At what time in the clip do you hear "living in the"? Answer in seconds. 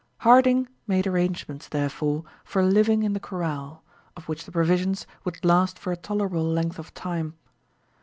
2.63-3.19